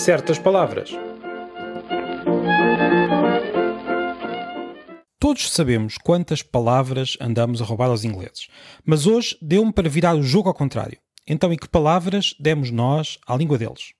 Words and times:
Certas 0.00 0.38
palavras. 0.38 0.90
Todos 5.18 5.52
sabemos 5.52 5.98
quantas 6.02 6.42
palavras 6.42 7.18
andamos 7.20 7.60
a 7.60 7.66
roubar 7.66 7.90
aos 7.90 8.02
ingleses, 8.02 8.48
mas 8.82 9.06
hoje 9.06 9.36
deu-me 9.42 9.70
para 9.70 9.90
virar 9.90 10.14
o 10.14 10.22
jogo 10.22 10.48
ao 10.48 10.54
contrário. 10.54 10.98
Então, 11.26 11.52
e 11.52 11.58
que 11.58 11.68
palavras 11.68 12.34
demos 12.40 12.70
nós 12.70 13.18
à 13.26 13.36
língua 13.36 13.58
deles? 13.58 13.92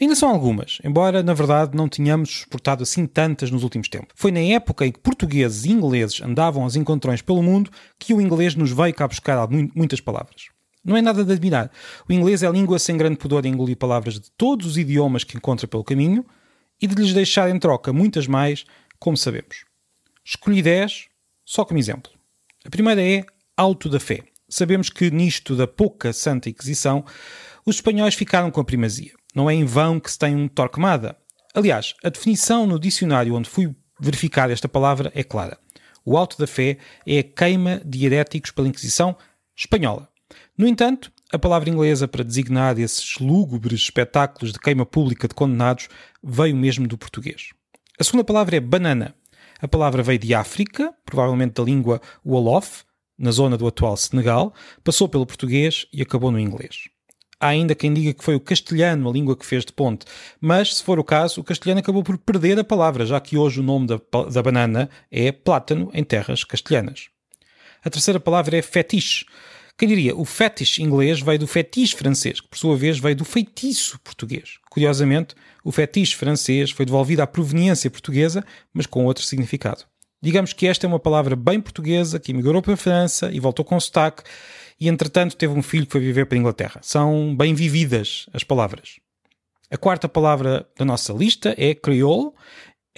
Ainda 0.00 0.14
são 0.14 0.28
algumas, 0.30 0.78
embora 0.84 1.24
na 1.24 1.34
verdade 1.34 1.76
não 1.76 1.88
tenhamos 1.88 2.28
exportado 2.42 2.84
assim 2.84 3.04
tantas 3.04 3.50
nos 3.50 3.64
últimos 3.64 3.88
tempos. 3.88 4.14
Foi 4.14 4.30
na 4.30 4.38
época 4.38 4.86
em 4.86 4.92
que 4.92 5.00
portugueses 5.00 5.64
e 5.64 5.72
ingleses 5.72 6.22
andavam 6.22 6.62
aos 6.62 6.76
encontrões 6.76 7.20
pelo 7.20 7.42
mundo 7.42 7.68
que 7.98 8.14
o 8.14 8.20
inglês 8.20 8.54
nos 8.54 8.70
veio 8.70 8.94
cá 8.94 9.08
buscar 9.08 9.48
muitas 9.74 10.00
palavras. 10.00 10.56
Não 10.84 10.96
é 10.96 11.02
nada 11.02 11.24
de 11.24 11.32
admirar. 11.32 11.70
O 12.08 12.12
inglês 12.12 12.42
é 12.42 12.46
a 12.46 12.50
língua 12.50 12.78
sem 12.78 12.96
grande 12.96 13.16
pudor 13.16 13.42
de 13.42 13.48
engolir 13.48 13.76
palavras 13.76 14.14
de 14.14 14.30
todos 14.32 14.66
os 14.66 14.78
idiomas 14.78 15.24
que 15.24 15.36
encontra 15.36 15.66
pelo 15.66 15.84
caminho 15.84 16.24
e 16.80 16.86
de 16.86 16.94
lhes 16.94 17.12
deixar 17.12 17.50
em 17.50 17.58
troca 17.58 17.92
muitas 17.92 18.26
mais, 18.26 18.64
como 18.98 19.16
sabemos. 19.16 19.64
Escolhi 20.24 20.62
10 20.62 21.06
só 21.44 21.64
como 21.64 21.78
exemplo. 21.78 22.12
A 22.64 22.70
primeira 22.70 23.02
é 23.02 23.24
auto 23.56 23.88
da 23.88 23.98
fé. 23.98 24.22
Sabemos 24.48 24.88
que 24.88 25.10
nisto 25.10 25.56
da 25.56 25.66
pouca 25.66 26.12
Santa 26.12 26.48
Inquisição, 26.48 27.04
os 27.64 27.76
espanhóis 27.76 28.14
ficaram 28.14 28.50
com 28.50 28.60
a 28.60 28.64
primazia. 28.64 29.12
Não 29.34 29.48
é 29.48 29.54
em 29.54 29.64
vão 29.64 30.00
que 30.00 30.10
se 30.10 30.18
tem 30.18 30.34
um 30.34 30.48
torquemada. 30.48 31.16
Aliás, 31.54 31.94
a 32.02 32.08
definição 32.08 32.66
no 32.66 32.78
dicionário 32.78 33.34
onde 33.34 33.48
fui 33.48 33.74
verificar 34.00 34.50
esta 34.50 34.68
palavra 34.68 35.10
é 35.14 35.22
clara. 35.22 35.58
O 36.04 36.16
auto 36.16 36.38
da 36.38 36.46
fé 36.46 36.78
é 37.06 37.18
a 37.18 37.22
queima 37.22 37.80
de 37.84 38.06
heréticos 38.06 38.50
pela 38.50 38.68
Inquisição 38.68 39.16
espanhola. 39.56 40.08
No 40.58 40.66
entanto, 40.66 41.12
a 41.32 41.38
palavra 41.38 41.70
inglesa 41.70 42.08
para 42.08 42.24
designar 42.24 42.76
esses 42.80 43.20
lúgubres 43.20 43.80
espetáculos 43.80 44.52
de 44.52 44.58
queima 44.58 44.84
pública 44.84 45.28
de 45.28 45.34
condenados 45.34 45.88
veio 46.20 46.56
mesmo 46.56 46.88
do 46.88 46.98
português. 46.98 47.50
A 47.96 48.02
segunda 48.02 48.24
palavra 48.24 48.56
é 48.56 48.60
banana. 48.60 49.14
A 49.60 49.68
palavra 49.68 50.02
veio 50.02 50.18
de 50.18 50.34
África, 50.34 50.92
provavelmente 51.06 51.54
da 51.54 51.62
língua 51.62 52.00
Wolof, 52.26 52.82
na 53.16 53.30
zona 53.30 53.56
do 53.56 53.68
atual 53.68 53.96
Senegal, 53.96 54.52
passou 54.82 55.08
pelo 55.08 55.24
português 55.24 55.86
e 55.92 56.02
acabou 56.02 56.32
no 56.32 56.40
inglês. 56.40 56.88
Há 57.38 57.48
ainda 57.48 57.72
quem 57.72 57.94
diga 57.94 58.12
que 58.12 58.24
foi 58.24 58.34
o 58.34 58.40
castelhano 58.40 59.08
a 59.08 59.12
língua 59.12 59.36
que 59.36 59.46
fez 59.46 59.64
de 59.64 59.72
ponte, 59.72 60.06
mas, 60.40 60.78
se 60.78 60.82
for 60.82 60.98
o 60.98 61.04
caso, 61.04 61.40
o 61.40 61.44
castelhano 61.44 61.78
acabou 61.78 62.02
por 62.02 62.18
perder 62.18 62.58
a 62.58 62.64
palavra, 62.64 63.06
já 63.06 63.20
que 63.20 63.38
hoje 63.38 63.60
o 63.60 63.62
nome 63.62 63.86
da, 63.86 64.00
da 64.28 64.42
banana 64.42 64.90
é 65.08 65.30
plátano 65.30 65.88
em 65.94 66.02
terras 66.02 66.42
castelhanas. 66.42 67.10
A 67.84 67.88
terceira 67.88 68.18
palavra 68.18 68.56
é 68.56 68.62
fetiche. 68.62 69.24
Quem 69.78 69.88
diria, 69.88 70.16
o 70.16 70.24
fetiche 70.24 70.82
inglês 70.82 71.20
veio 71.20 71.38
do 71.38 71.46
fetiche 71.46 71.94
francês, 71.94 72.40
que 72.40 72.48
por 72.48 72.58
sua 72.58 72.76
vez 72.76 72.98
veio 72.98 73.14
do 73.14 73.24
feitiço 73.24 73.96
português. 74.00 74.58
Curiosamente, 74.68 75.36
o 75.62 75.70
fetiche 75.70 76.16
francês 76.16 76.72
foi 76.72 76.84
devolvido 76.84 77.22
à 77.22 77.28
proveniência 77.28 77.88
portuguesa, 77.88 78.44
mas 78.74 78.86
com 78.86 79.04
outro 79.04 79.22
significado. 79.22 79.84
Digamos 80.20 80.52
que 80.52 80.66
esta 80.66 80.84
é 80.84 80.88
uma 80.88 80.98
palavra 80.98 81.36
bem 81.36 81.60
portuguesa 81.60 82.18
que 82.18 82.32
emigrou 82.32 82.60
para 82.60 82.74
a 82.74 82.76
França 82.76 83.30
e 83.32 83.38
voltou 83.38 83.64
com 83.64 83.78
sotaque 83.78 84.24
e, 84.80 84.88
entretanto, 84.88 85.36
teve 85.36 85.54
um 85.54 85.62
filho 85.62 85.86
que 85.86 85.92
foi 85.92 86.00
viver 86.00 86.26
para 86.26 86.36
a 86.36 86.40
Inglaterra. 86.40 86.80
São 86.82 87.36
bem 87.36 87.54
vividas 87.54 88.26
as 88.32 88.42
palavras. 88.42 88.96
A 89.70 89.76
quarta 89.76 90.08
palavra 90.08 90.66
da 90.76 90.84
nossa 90.84 91.12
lista 91.12 91.54
é 91.56 91.72
crioulo. 91.72 92.34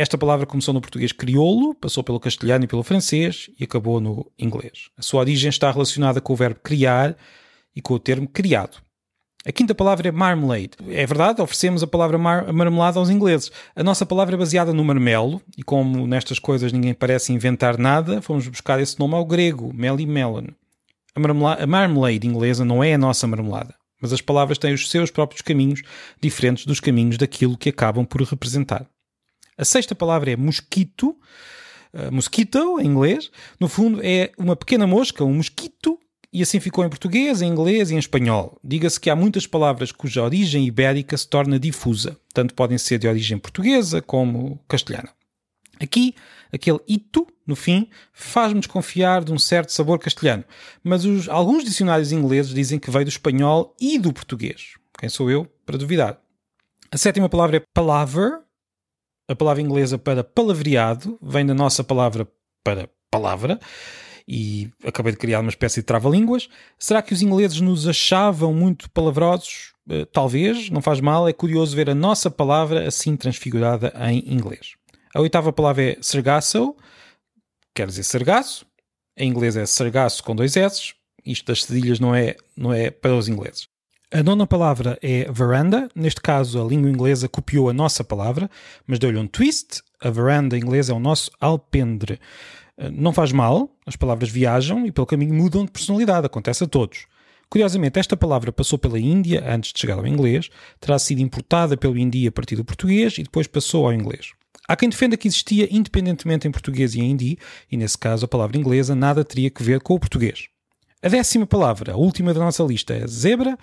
Esta 0.00 0.16
palavra 0.16 0.46
começou 0.46 0.72
no 0.72 0.80
português 0.80 1.12
crioulo, 1.12 1.74
passou 1.74 2.02
pelo 2.02 2.18
castelhano 2.18 2.64
e 2.64 2.66
pelo 2.66 2.82
francês 2.82 3.50
e 3.60 3.64
acabou 3.64 4.00
no 4.00 4.32
inglês. 4.38 4.88
A 4.96 5.02
sua 5.02 5.20
origem 5.20 5.50
está 5.50 5.70
relacionada 5.70 6.22
com 6.22 6.32
o 6.32 6.36
verbo 6.36 6.58
criar 6.62 7.14
e 7.76 7.82
com 7.82 7.92
o 7.92 7.98
termo 7.98 8.26
criado. 8.26 8.78
A 9.44 9.52
quinta 9.52 9.74
palavra 9.74 10.08
é 10.08 10.10
marmalade. 10.10 10.70
É 10.88 11.04
verdade, 11.04 11.42
oferecemos 11.42 11.82
a 11.82 11.86
palavra 11.86 12.16
mar 12.16 12.50
marmelada 12.50 12.98
aos 12.98 13.10
ingleses. 13.10 13.52
A 13.76 13.84
nossa 13.84 14.06
palavra 14.06 14.36
é 14.36 14.38
baseada 14.38 14.72
no 14.72 14.82
marmelo, 14.82 15.38
e 15.54 15.62
como 15.62 16.06
nestas 16.06 16.38
coisas 16.38 16.72
ninguém 16.72 16.94
parece 16.94 17.34
inventar 17.34 17.76
nada, 17.76 18.22
fomos 18.22 18.48
buscar 18.48 18.80
esse 18.80 18.98
nome 18.98 19.16
ao 19.16 19.26
grego, 19.26 19.70
melon. 19.70 20.46
A, 21.14 21.62
a 21.62 21.66
marmalade 21.66 22.26
inglesa 22.26 22.64
não 22.64 22.82
é 22.82 22.94
a 22.94 22.98
nossa 22.98 23.26
marmelada, 23.26 23.74
mas 24.00 24.14
as 24.14 24.22
palavras 24.22 24.56
têm 24.56 24.72
os 24.72 24.88
seus 24.88 25.10
próprios 25.10 25.42
caminhos, 25.42 25.82
diferentes 26.22 26.64
dos 26.64 26.80
caminhos 26.80 27.18
daquilo 27.18 27.58
que 27.58 27.68
acabam 27.68 28.06
por 28.06 28.22
representar. 28.22 28.88
A 29.60 29.64
sexta 29.66 29.94
palavra 29.94 30.30
é 30.30 30.36
mosquito, 30.36 31.14
uh, 31.92 32.10
mosquito 32.10 32.80
em 32.80 32.86
inglês. 32.86 33.30
No 33.60 33.68
fundo, 33.68 34.00
é 34.02 34.32
uma 34.38 34.56
pequena 34.56 34.86
mosca, 34.86 35.22
um 35.22 35.34
mosquito, 35.34 35.98
e 36.32 36.40
assim 36.40 36.58
ficou 36.58 36.82
em 36.82 36.88
português, 36.88 37.42
em 37.42 37.50
inglês 37.50 37.90
e 37.90 37.94
em 37.94 37.98
espanhol. 37.98 38.58
Diga-se 38.64 38.98
que 38.98 39.10
há 39.10 39.14
muitas 39.14 39.46
palavras 39.46 39.92
cuja 39.92 40.22
origem 40.22 40.64
ibérica 40.64 41.14
se 41.14 41.28
torna 41.28 41.58
difusa, 41.58 42.16
tanto 42.32 42.54
podem 42.54 42.78
ser 42.78 42.98
de 42.98 43.06
origem 43.06 43.36
portuguesa 43.36 44.00
como 44.00 44.58
castelhana. 44.66 45.10
Aqui, 45.78 46.14
aquele 46.50 46.80
ito, 46.88 47.26
no 47.46 47.54
fim, 47.54 47.90
faz-me 48.14 48.60
desconfiar 48.60 49.22
de 49.22 49.30
um 49.30 49.38
certo 49.38 49.72
sabor 49.72 49.98
castelhano, 49.98 50.44
mas 50.82 51.04
os, 51.04 51.28
alguns 51.28 51.64
dicionários 51.64 52.12
ingleses 52.12 52.54
dizem 52.54 52.78
que 52.78 52.90
veio 52.90 53.04
do 53.04 53.08
espanhol 53.08 53.76
e 53.78 53.98
do 53.98 54.10
português. 54.10 54.78
Quem 54.98 55.10
sou 55.10 55.30
eu 55.30 55.46
para 55.66 55.76
duvidar? 55.76 56.18
A 56.90 56.96
sétima 56.96 57.28
palavra 57.28 57.58
é 57.58 57.62
palaver. 57.74 58.40
A 59.30 59.36
palavra 59.36 59.62
inglesa 59.62 59.96
para 59.96 60.24
palavreado 60.24 61.16
vem 61.22 61.46
da 61.46 61.54
nossa 61.54 61.84
palavra 61.84 62.26
para 62.64 62.90
palavra 63.08 63.60
e 64.26 64.68
acabei 64.84 65.12
de 65.12 65.18
criar 65.18 65.38
uma 65.38 65.50
espécie 65.50 65.78
de 65.78 65.86
trava-línguas. 65.86 66.48
Será 66.76 67.00
que 67.00 67.14
os 67.14 67.22
ingleses 67.22 67.60
nos 67.60 67.86
achavam 67.86 68.52
muito 68.52 68.90
palavrosos? 68.90 69.72
Uh, 69.88 70.04
talvez, 70.06 70.68
não 70.68 70.82
faz 70.82 71.00
mal, 71.00 71.28
é 71.28 71.32
curioso 71.32 71.76
ver 71.76 71.88
a 71.88 71.94
nossa 71.94 72.28
palavra 72.28 72.88
assim 72.88 73.16
transfigurada 73.16 73.92
em 74.10 74.34
inglês. 74.34 74.74
A 75.14 75.20
oitava 75.20 75.52
palavra 75.52 75.92
é 75.92 75.98
sergaço, 76.00 76.74
quer 77.72 77.86
dizer 77.86 78.02
sergaço. 78.02 78.66
Em 79.16 79.30
inglês 79.30 79.54
é 79.54 79.64
sergaço 79.64 80.24
com 80.24 80.34
dois 80.34 80.56
S. 80.56 80.92
Isto 81.24 81.46
das 81.46 81.62
cedilhas 81.62 82.00
não 82.00 82.12
é, 82.12 82.34
não 82.56 82.72
é 82.72 82.90
para 82.90 83.14
os 83.14 83.28
ingleses. 83.28 83.68
A 84.12 84.24
nona 84.24 84.44
palavra 84.44 84.98
é 85.00 85.30
veranda. 85.30 85.88
Neste 85.94 86.20
caso, 86.20 86.60
a 86.60 86.64
língua 86.66 86.90
inglesa 86.90 87.28
copiou 87.28 87.68
a 87.68 87.72
nossa 87.72 88.02
palavra, 88.02 88.50
mas 88.84 88.98
deu-lhe 88.98 89.16
um 89.16 89.26
twist. 89.26 89.82
A 90.00 90.10
veranda 90.10 90.58
inglesa 90.58 90.92
é 90.92 90.96
o 90.96 90.98
nosso 90.98 91.30
alpendre. 91.40 92.18
Eh, 92.76 92.90
não 92.90 93.12
faz 93.12 93.30
mal, 93.30 93.70
as 93.86 93.94
palavras 93.94 94.28
viajam 94.28 94.84
e 94.84 94.90
pelo 94.90 95.06
caminho 95.06 95.32
mudam 95.32 95.64
de 95.64 95.70
personalidade, 95.70 96.26
acontece 96.26 96.64
a 96.64 96.66
todos. 96.66 97.06
Curiosamente, 97.48 98.00
esta 98.00 98.16
palavra 98.16 98.50
passou 98.50 98.80
pela 98.80 98.98
Índia 98.98 99.44
antes 99.46 99.72
de 99.72 99.78
chegar 99.78 99.98
ao 99.98 100.06
inglês, 100.06 100.50
terá 100.80 100.98
sido 100.98 101.20
importada 101.20 101.76
pelo 101.76 101.96
hindi 101.96 102.26
a 102.26 102.32
partir 102.32 102.56
do 102.56 102.64
português 102.64 103.16
e 103.16 103.22
depois 103.22 103.46
passou 103.46 103.86
ao 103.86 103.92
inglês. 103.92 104.32
Há 104.66 104.74
quem 104.74 104.88
defenda 104.88 105.16
que 105.16 105.28
existia 105.28 105.68
independentemente 105.70 106.48
em 106.48 106.50
português 106.50 106.96
e 106.96 107.00
em 107.00 107.12
hindi, 107.12 107.38
e 107.70 107.76
nesse 107.76 107.96
caso 107.96 108.24
a 108.24 108.28
palavra 108.28 108.58
inglesa 108.58 108.92
nada 108.92 109.24
teria 109.24 109.50
que 109.50 109.62
ver 109.62 109.80
com 109.80 109.94
o 109.94 110.00
português. 110.00 110.49
A 111.02 111.08
décima 111.08 111.46
palavra, 111.46 111.94
a 111.94 111.96
última 111.96 112.34
da 112.34 112.40
nossa 112.40 112.62
lista, 112.62 112.92
é 112.94 113.06
zebra. 113.06 113.58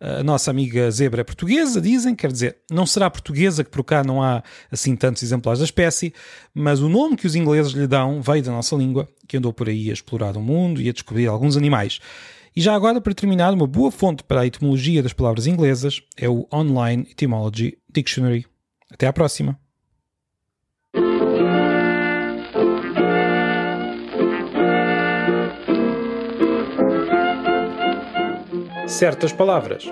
A 0.00 0.24
nossa 0.24 0.50
amiga 0.50 0.90
zebra 0.90 1.20
é 1.20 1.24
portuguesa, 1.24 1.80
dizem, 1.80 2.16
quer 2.16 2.32
dizer, 2.32 2.56
não 2.70 2.86
será 2.86 3.10
portuguesa, 3.10 3.62
que 3.62 3.70
por 3.70 3.84
cá 3.84 4.02
não 4.02 4.22
há 4.22 4.42
assim 4.70 4.96
tantos 4.96 5.22
exemplares 5.22 5.58
da 5.58 5.64
espécie, 5.64 6.12
mas 6.54 6.80
o 6.80 6.88
nome 6.88 7.16
que 7.16 7.26
os 7.26 7.36
ingleses 7.36 7.72
lhe 7.72 7.86
dão 7.86 8.22
veio 8.22 8.42
da 8.42 8.50
nossa 8.50 8.74
língua, 8.74 9.06
que 9.28 9.36
andou 9.36 9.52
por 9.52 9.68
aí 9.68 9.90
a 9.90 9.92
explorar 9.92 10.36
o 10.38 10.40
mundo 10.40 10.80
e 10.80 10.88
a 10.88 10.92
descobrir 10.92 11.26
alguns 11.26 11.56
animais. 11.56 12.00
E 12.56 12.60
já 12.60 12.74
agora, 12.74 13.00
para 13.00 13.14
terminar, 13.14 13.52
uma 13.52 13.66
boa 13.66 13.92
fonte 13.92 14.24
para 14.24 14.40
a 14.40 14.46
etimologia 14.46 15.02
das 15.02 15.12
palavras 15.12 15.46
inglesas 15.46 16.02
é 16.16 16.28
o 16.28 16.48
Online 16.52 17.06
Etymology 17.10 17.76
Dictionary. 17.92 18.46
Até 18.90 19.06
à 19.06 19.12
próxima! 19.12 19.56
Certas 28.90 29.32
palavras. 29.32 29.84